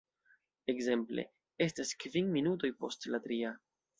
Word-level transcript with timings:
Ekzemple: 0.71 1.25
"Estas 1.67 1.93
kvin 2.05 2.33
minutoj 2.39 2.73
post 2.81 3.09
la 3.17 3.23
tria. 3.29 3.55